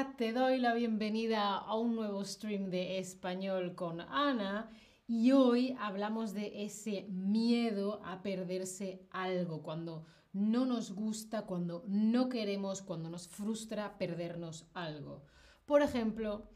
[0.00, 4.70] Te doy la bienvenida a un nuevo stream de español con Ana
[5.06, 12.30] y hoy hablamos de ese miedo a perderse algo, cuando no nos gusta, cuando no
[12.30, 15.22] queremos, cuando nos frustra perdernos algo.
[15.66, 16.48] Por ejemplo,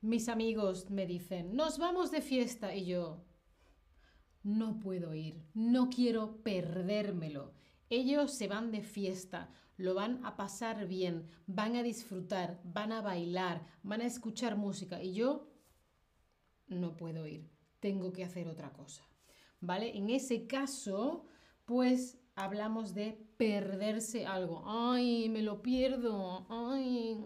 [0.00, 3.24] mis amigos me dicen, nos vamos de fiesta y yo,
[4.44, 7.52] no puedo ir, no quiero perdérmelo.
[7.88, 13.00] Ellos se van de fiesta, lo van a pasar bien, van a disfrutar, van a
[13.00, 15.48] bailar, van a escuchar música y yo
[16.66, 17.48] no puedo ir,
[17.80, 19.04] tengo que hacer otra cosa.
[19.60, 19.96] ¿Vale?
[19.96, 21.26] En ese caso,
[21.64, 24.62] pues hablamos de perderse algo.
[24.66, 26.46] Ay, me lo pierdo.
[26.48, 27.24] Ay,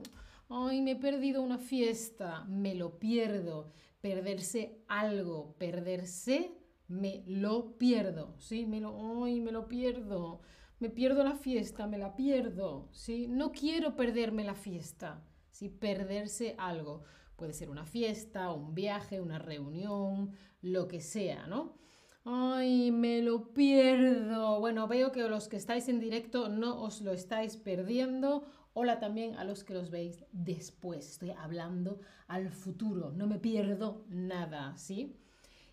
[0.49, 2.45] ay, me he perdido una fiesta.
[2.45, 3.73] Me lo pierdo.
[4.01, 6.57] Perderse algo, perderse,
[6.91, 8.35] me lo pierdo.
[8.39, 10.43] Sí, me lo, ay, me lo pierdo
[10.81, 13.27] me pierdo la fiesta, me la pierdo, ¿sí?
[13.29, 15.69] No quiero perderme la fiesta, ¿sí?
[15.69, 17.03] Perderse algo.
[17.37, 21.77] Puede ser una fiesta, un viaje, una reunión, lo que sea, ¿no?
[22.25, 24.59] Ay, me lo pierdo.
[24.59, 28.47] Bueno, veo que los que estáis en directo no os lo estáis perdiendo.
[28.73, 31.11] Hola también a los que los veis después.
[31.11, 33.13] Estoy hablando al futuro.
[33.13, 35.15] No me pierdo nada, ¿sí?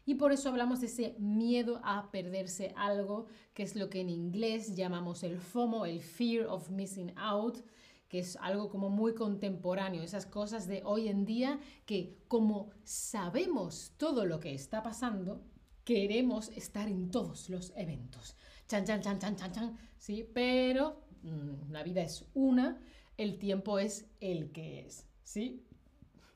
[0.08, 4.10] Y por eso hablamos de ese miedo a perderse algo, que es lo que en
[4.10, 7.60] inglés llamamos el FOMO, el Fear of Missing Out
[8.08, 13.92] que es algo como muy contemporáneo, esas cosas de hoy en día que como sabemos
[13.98, 15.42] todo lo que está pasando,
[15.84, 18.38] queremos estar en todos los eventos.
[18.70, 22.80] Chan, chan, chan, chan, chan, chan, sí, pero mm, la vida es una,
[23.18, 25.66] el tiempo es el que es, ¿sí?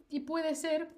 [0.09, 0.89] Y puede ser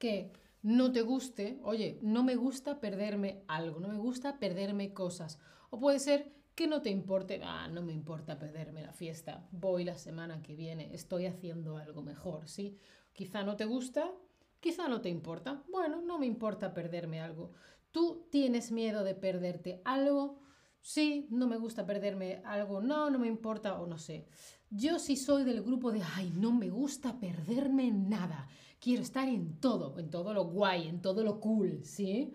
[0.00, 0.32] que
[0.62, 5.38] no te guste, oye, no me gusta perderme algo, no me gusta perderme cosas.
[5.70, 9.84] O puede ser que no te importe, ah, no me importa perderme la fiesta, voy
[9.84, 12.78] la semana que viene, estoy haciendo algo mejor, ¿sí?
[13.12, 14.12] Quizá no te gusta,
[14.60, 15.62] quizá no te importa.
[15.68, 17.52] Bueno, no me importa perderme algo.
[17.90, 20.38] ¿Tú tienes miedo de perderte algo?
[20.80, 24.26] Sí, no me gusta perderme algo, no, no me importa o no sé.
[24.70, 28.48] Yo sí soy del grupo de, ay, no me gusta perderme nada
[28.82, 32.32] quiero estar en todo, en todo lo guay, en todo lo cool, ¿sí?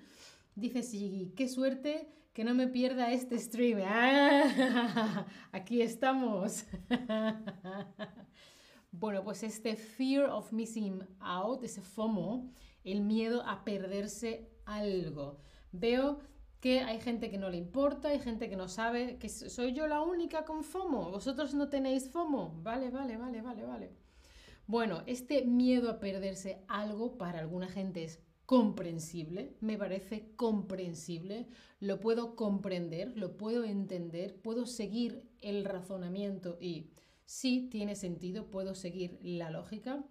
[0.55, 3.81] Dice sí, qué suerte que no me pierda este stream.
[3.85, 5.25] ¡Ah!
[5.51, 6.65] Aquí estamos.
[8.91, 12.49] bueno, pues este fear of missing out, ese FOMO,
[12.85, 15.41] el miedo a perderse algo.
[15.73, 16.19] Veo
[16.61, 19.85] que hay gente que no le importa, hay gente que no sabe, que soy yo
[19.87, 21.11] la única con FOMO.
[21.11, 22.61] Vosotros no tenéis FOMO.
[22.63, 24.06] Vale, vale, vale, vale, vale.
[24.67, 31.47] Bueno, este miedo a perderse algo para alguna gente es comprensible, me parece comprensible,
[31.79, 36.91] lo puedo comprender, lo puedo entender, puedo seguir el razonamiento y
[37.25, 40.03] sí tiene sentido, puedo seguir la lógica,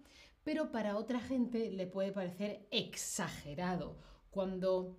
[0.43, 3.99] pero para otra gente le puede parecer exagerado.
[4.31, 4.97] Cuando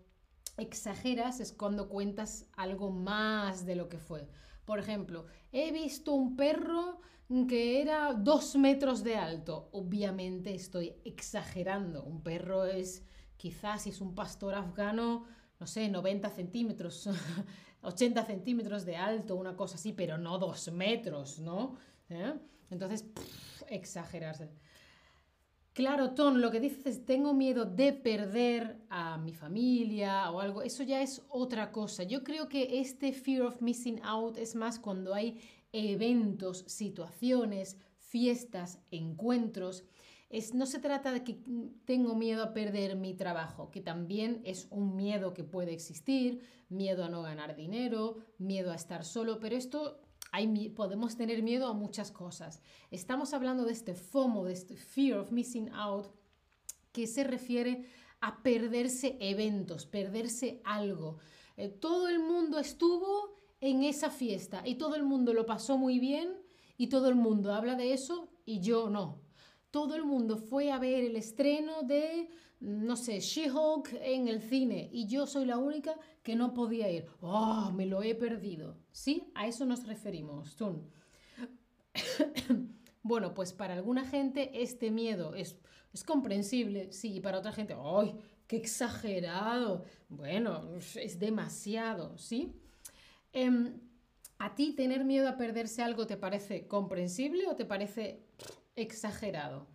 [0.56, 4.28] exageras es cuando cuentas algo más de lo que fue.
[4.68, 7.00] Por ejemplo, he visto un perro
[7.48, 9.70] que era dos metros de alto.
[9.72, 12.04] Obviamente estoy exagerando.
[12.04, 13.02] Un perro es,
[13.38, 15.24] quizás si es un pastor afgano,
[15.58, 17.08] no sé, 90 centímetros,
[17.80, 21.78] 80 centímetros de alto, una cosa así, pero no dos metros, ¿no?
[22.10, 22.34] ¿Eh?
[22.70, 23.06] Entonces,
[23.68, 24.50] exagerarse.
[25.78, 30.62] Claro, Ton, lo que dices es, tengo miedo de perder a mi familia o algo,
[30.62, 32.02] eso ya es otra cosa.
[32.02, 35.38] Yo creo que este fear of missing out es más cuando hay
[35.70, 39.84] eventos, situaciones, fiestas, encuentros.
[40.30, 41.38] Es, no se trata de que
[41.84, 47.04] tengo miedo a perder mi trabajo, que también es un miedo que puede existir, miedo
[47.04, 50.00] a no ganar dinero, miedo a estar solo, pero esto
[50.74, 52.62] podemos tener miedo a muchas cosas.
[52.90, 56.06] Estamos hablando de este FOMO, de este Fear of Missing Out,
[56.92, 57.84] que se refiere
[58.20, 61.18] a perderse eventos, perderse algo.
[61.56, 65.98] Eh, todo el mundo estuvo en esa fiesta y todo el mundo lo pasó muy
[65.98, 66.36] bien
[66.76, 69.27] y todo el mundo habla de eso y yo no.
[69.70, 72.30] Todo el mundo fue a ver el estreno de,
[72.60, 77.06] no sé, She-Hulk en el cine y yo soy la única que no podía ir.
[77.20, 78.78] ¡Oh, me lo he perdido!
[78.90, 79.30] ¿Sí?
[79.34, 80.56] A eso nos referimos.
[83.02, 85.56] bueno, pues para alguna gente este miedo es,
[85.92, 88.16] es comprensible, sí, y para otra gente, ¡ay,
[88.46, 89.84] qué exagerado!
[90.08, 92.54] Bueno, es demasiado, ¿sí?
[93.32, 93.80] Em,
[94.40, 98.22] ¿A ti tener miedo a perderse algo te parece comprensible o te parece
[98.80, 99.68] exagerado?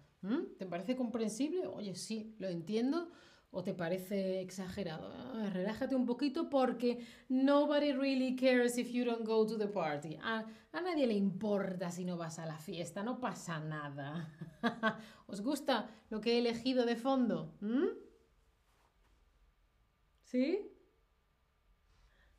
[0.57, 1.67] ¿Te parece comprensible?
[1.67, 3.11] Oye, sí, lo entiendo
[3.55, 5.13] ¿O te parece exagerado?
[5.51, 10.17] Relájate un poquito porque nobody really cares if you don't go to the party.
[10.23, 14.27] A, nadie le importa si no vas a la fiesta, no pasa nada.
[15.27, 17.53] ¿Os gusta lo que he elegido de fondo?
[20.23, 20.67] ¿Sí?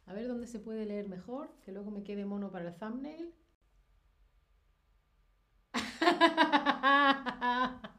[0.07, 3.33] A ver dónde se puede leer mejor, que luego me quede mono para el thumbnail.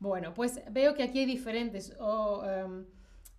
[0.00, 2.86] Bueno, pues veo que aquí hay diferentes em,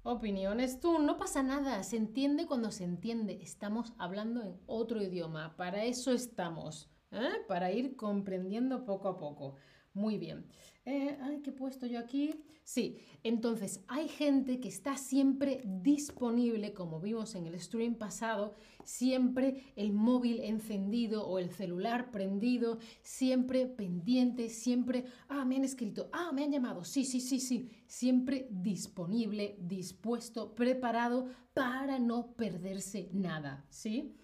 [0.03, 0.79] opiniones.
[0.79, 3.39] Tú, no pasa nada, se entiende cuando se entiende.
[3.41, 7.43] Estamos hablando en otro idioma, para eso estamos, ¿eh?
[7.47, 9.55] para ir comprendiendo poco a poco.
[9.93, 10.45] Muy bien.
[10.85, 12.33] Eh, ay, ¿qué he puesto yo aquí?
[12.63, 18.53] Sí, entonces hay gente que está siempre disponible, como vimos en el stream pasado,
[18.83, 26.09] siempre el móvil encendido o el celular prendido, siempre pendiente, siempre, ah, me han escrito,
[26.13, 33.09] ah, me han llamado, sí, sí, sí, sí, siempre disponible, dispuesto, preparado para no perderse
[33.13, 34.15] nada, ¿sí?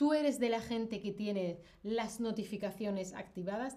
[0.00, 3.76] Tú eres de la gente que tiene las notificaciones activadas,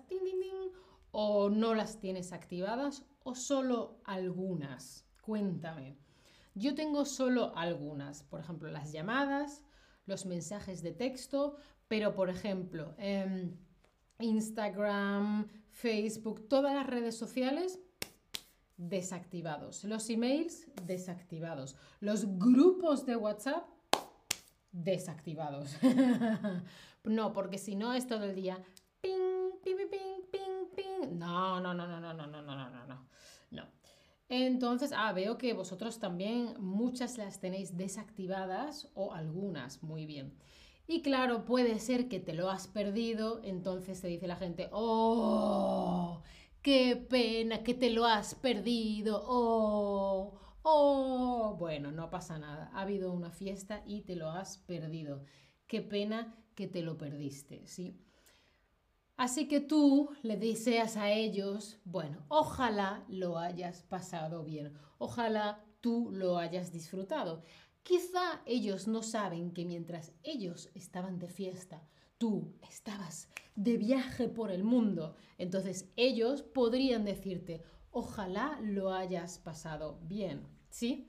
[1.11, 5.05] o no las tienes activadas o solo algunas?
[5.21, 5.97] Cuéntame.
[6.55, 9.65] Yo tengo solo algunas, por ejemplo, las llamadas,
[10.05, 11.57] los mensajes de texto,
[11.89, 13.57] pero por ejemplo, em,
[14.19, 17.81] Instagram, Facebook, todas las redes sociales
[18.77, 19.83] desactivados.
[19.83, 21.75] Los emails desactivados.
[21.99, 23.72] Los grupos de WhatsApp
[24.73, 25.77] desactivados.
[27.05, 28.61] no, porque si no es todo el día
[28.99, 31.17] ping, ping, ping, ping, ping.
[31.17, 33.07] No, no, no, no, no, no, no, no, no, no.
[33.51, 33.63] No.
[34.29, 40.33] Entonces, ah, veo que vosotros también muchas las tenéis desactivadas o algunas, muy bien.
[40.87, 46.21] Y claro, puede ser que te lo has perdido, entonces te dice la gente, oh,
[46.61, 51.56] qué pena que te lo has perdido, oh, oh.
[51.60, 55.24] Bueno, no pasa nada, ha habido una fiesta y te lo has perdido.
[55.68, 58.00] Qué pena que te lo perdiste, ¿sí?
[59.15, 66.10] Así que tú le deseas a ellos, bueno, ojalá lo hayas pasado bien, ojalá tú
[66.12, 67.44] lo hayas disfrutado.
[67.83, 71.88] Quizá ellos no saben que mientras ellos estaban de fiesta,
[72.18, 75.15] tú estabas de viaje por el mundo.
[75.38, 77.62] Entonces ellos podrían decirte,
[77.93, 81.07] ojalá lo hayas pasado bien, ¿sí?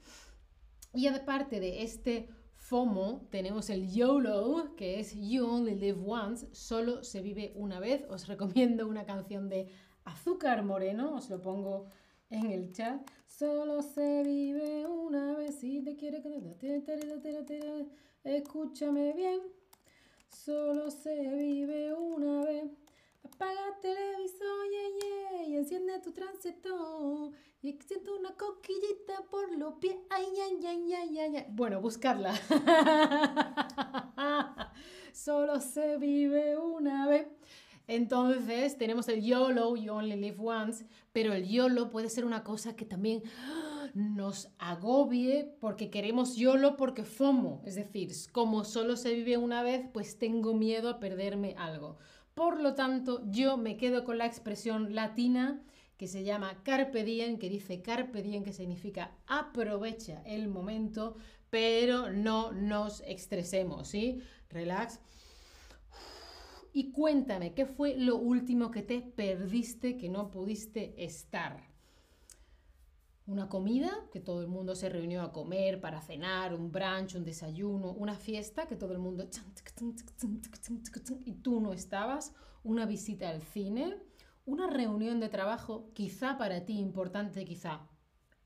[0.92, 7.02] Y aparte de este FOMO tenemos el YOLO, que es You Only Live Once, solo
[7.02, 8.04] se vive una vez.
[8.08, 9.68] Os recomiendo una canción de
[10.04, 11.86] Azúcar Moreno, os lo pongo
[12.30, 13.06] en el chat.
[13.26, 16.22] Solo se vive una vez, si te quiere
[18.24, 19.40] escúchame bien.
[20.28, 22.70] Solo se vive una vez.
[23.24, 25.13] Apaga el televisor, yeah,
[25.56, 27.32] enciende tu transistor.
[27.62, 29.96] Y siento una coquillita por los pies.
[30.10, 32.34] Ay, ay, ay, ay, ay, Bueno, buscarla.
[35.12, 37.28] Solo se vive una vez.
[37.86, 42.76] Entonces tenemos el YOLO, You Only Live Once, pero el YOLO puede ser una cosa
[42.76, 43.22] que también
[43.94, 49.86] nos agobie porque queremos YOLO porque FOMO, es decir, como solo se vive una vez,
[49.92, 51.98] pues tengo miedo a perderme algo.
[52.34, 55.62] Por lo tanto, yo me quedo con la expresión latina
[55.96, 61.16] que se llama Carpe Diem, que dice Carpe Diem, que significa aprovecha el momento,
[61.50, 64.20] pero no nos estresemos, ¿sí?
[64.48, 65.00] Relax.
[66.72, 71.73] Y cuéntame, ¿qué fue lo último que te perdiste, que no pudiste estar?
[73.26, 77.24] Una comida, que todo el mundo se reunió a comer para cenar, un brunch, un
[77.24, 79.26] desayuno, una fiesta, que todo el mundo...
[81.24, 83.96] y tú no estabas, una visita al cine,
[84.44, 87.88] una reunión de trabajo quizá para ti importante, quizá.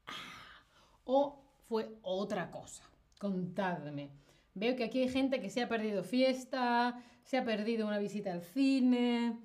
[0.07, 0.63] Ah,
[1.05, 2.85] o fue otra cosa.
[3.19, 4.13] Contadme.
[4.55, 8.33] Veo que aquí hay gente que se ha perdido fiesta, se ha perdido una visita
[8.33, 9.39] al cine.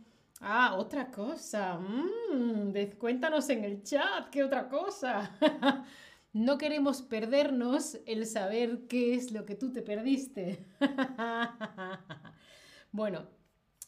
[0.45, 1.79] Ah, otra cosa.
[1.79, 5.31] Mm, cuéntanos en el chat, ¿qué otra cosa?
[6.33, 10.65] no queremos perdernos el saber qué es lo que tú te perdiste.
[12.91, 13.29] bueno,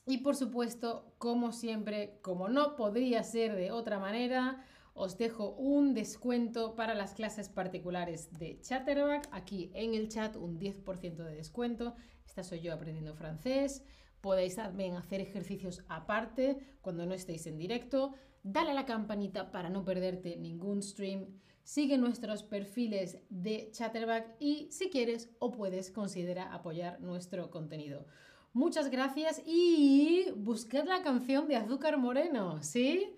[0.06, 5.94] y por supuesto, como siempre, como no podría ser de otra manera, os dejo un
[5.94, 9.28] descuento para las clases particulares de Chatterback.
[9.34, 11.96] Aquí en el chat un 10% de descuento.
[12.26, 13.84] Esta soy yo aprendiendo francés.
[14.26, 18.16] Podéis también hacer ejercicios aparte cuando no estéis en directo.
[18.42, 21.28] Dale a la campanita para no perderte ningún stream.
[21.64, 28.08] Sigue nuestros perfiles de Chatterback y si quieres o puedes considera apoyar nuestro contenido.
[28.52, 33.14] Muchas gracias y buscad la canción de Azúcar Moreno, ¿sí?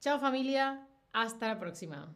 [0.00, 2.14] Chao familia, hasta la próxima.